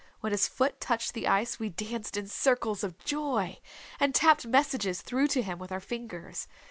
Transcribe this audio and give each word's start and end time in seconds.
When 0.21 0.31
his 0.31 0.47
foot 0.47 0.79
touched 0.81 1.13
the 1.13 1.27
ice 1.27 1.59
we 1.59 1.69
danced 1.69 2.17
in 2.17 2.25
circles 2.27 2.83
of 2.83 2.97
joy, 3.03 3.59
and 3.99 4.15
tapped 4.15 4.47
messages 4.47 4.99
through 5.03 5.27
to 5.27 5.43
him 5.43 5.59
with 5.59 5.71
our 5.71 5.79
fingers. 5.79 6.47